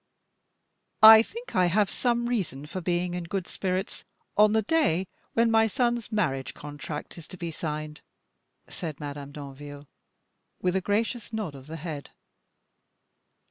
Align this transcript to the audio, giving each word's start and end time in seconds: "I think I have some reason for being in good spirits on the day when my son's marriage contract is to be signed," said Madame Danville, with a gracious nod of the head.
"I 1.03 1.21
think 1.21 1.55
I 1.55 1.67
have 1.67 1.87
some 1.87 2.25
reason 2.27 2.65
for 2.65 2.81
being 2.81 3.13
in 3.13 3.25
good 3.25 3.47
spirits 3.47 4.03
on 4.35 4.53
the 4.53 4.63
day 4.63 5.05
when 5.33 5.51
my 5.51 5.67
son's 5.67 6.11
marriage 6.11 6.55
contract 6.55 7.19
is 7.19 7.27
to 7.27 7.37
be 7.37 7.51
signed," 7.51 8.01
said 8.67 8.99
Madame 8.99 9.31
Danville, 9.31 9.87
with 10.59 10.75
a 10.75 10.81
gracious 10.81 11.31
nod 11.31 11.53
of 11.53 11.67
the 11.67 11.75
head. 11.77 12.09